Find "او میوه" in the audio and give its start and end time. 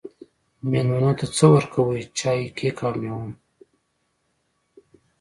2.85-3.27